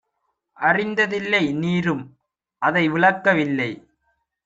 [0.57, 3.71] அறிந்ததில்லை; நீரும்அதை விளக்க வில்லை.